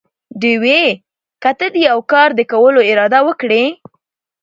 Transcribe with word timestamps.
ډېوې!! 0.41 0.83
که 1.41 1.51
ته 1.59 1.65
دې 1.73 1.81
يوه 1.89 2.03
کار 2.11 2.29
د 2.35 2.41
کولو 2.51 2.79
اراده 2.91 3.19
وکړي؟ 3.27 3.63